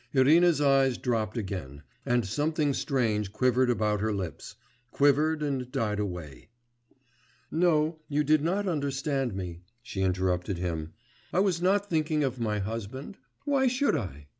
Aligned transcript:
Irina's 0.15 0.59
eyes 0.59 0.97
dropped 0.97 1.37
again, 1.37 1.83
and 2.07 2.25
something 2.25 2.73
strange 2.73 3.31
quivered 3.31 3.69
about 3.69 4.01
her 4.01 4.11
lips, 4.11 4.55
quivered 4.89 5.43
and 5.43 5.71
died 5.71 5.99
away. 5.99 6.49
'No; 7.51 7.99
you 8.09 8.23
did 8.23 8.41
not 8.43 8.67
understand 8.67 9.35
me,' 9.35 9.61
she 9.83 10.01
interrupted 10.01 10.57
him. 10.57 10.93
'I 11.31 11.41
was 11.41 11.61
not 11.61 11.87
thinking 11.87 12.23
of 12.23 12.39
my 12.39 12.57
husband. 12.57 13.17
Why 13.45 13.67
should 13.67 13.95
I? 13.95 14.25